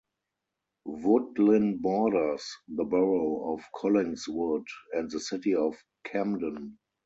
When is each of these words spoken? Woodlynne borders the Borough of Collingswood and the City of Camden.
Woodlynne 0.87 1.79
borders 1.79 2.51
the 2.67 2.83
Borough 2.83 3.53
of 3.53 3.61
Collingswood 3.75 4.65
and 4.93 5.11
the 5.11 5.19
City 5.19 5.53
of 5.53 5.75
Camden. 6.05 6.79